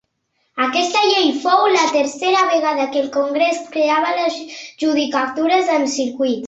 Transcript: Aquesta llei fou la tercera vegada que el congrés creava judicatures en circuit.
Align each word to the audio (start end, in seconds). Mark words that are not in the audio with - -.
Aquesta 0.67 1.03
llei 1.09 1.29
fou 1.43 1.65
la 1.75 1.83
tercera 1.97 2.41
vegada 2.53 2.89
que 2.95 3.05
el 3.05 3.13
congrés 3.19 3.63
creava 3.77 4.19
judicatures 4.41 5.75
en 5.81 5.91
circuit. 6.01 6.39